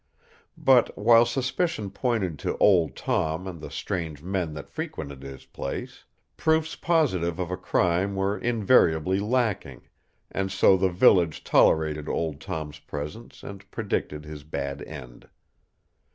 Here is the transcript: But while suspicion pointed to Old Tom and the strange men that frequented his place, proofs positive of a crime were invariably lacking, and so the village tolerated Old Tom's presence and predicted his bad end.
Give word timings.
But 0.57 0.97
while 0.97 1.27
suspicion 1.27 1.91
pointed 1.91 2.39
to 2.39 2.57
Old 2.57 2.95
Tom 2.95 3.45
and 3.45 3.61
the 3.61 3.69
strange 3.69 4.23
men 4.23 4.55
that 4.55 4.67
frequented 4.67 5.21
his 5.21 5.45
place, 5.45 6.05
proofs 6.37 6.75
positive 6.75 7.37
of 7.37 7.51
a 7.51 7.55
crime 7.55 8.15
were 8.15 8.35
invariably 8.35 9.19
lacking, 9.19 9.89
and 10.31 10.51
so 10.51 10.75
the 10.75 10.89
village 10.89 11.43
tolerated 11.43 12.09
Old 12.09 12.39
Tom's 12.41 12.79
presence 12.79 13.43
and 13.43 13.69
predicted 13.69 14.25
his 14.25 14.43
bad 14.43 14.81
end. 14.81 15.29